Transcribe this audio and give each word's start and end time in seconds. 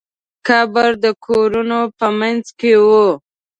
قبر 0.47 0.89
د 1.03 1.05
کورونو 1.25 1.79
په 1.97 2.07
منځ 2.19 2.45
کې 2.59 2.73
و. 2.85 2.85